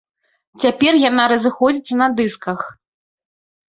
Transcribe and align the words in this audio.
Цяпер 0.63 0.93
яна 1.09 1.23
разыходзіцца 1.33 2.01
на 2.03 2.07
дысках. 2.19 2.59